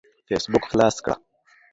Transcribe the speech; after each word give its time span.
فيسبوک 0.27 0.63
خلاص 0.71 0.95
کړه. 1.05 1.15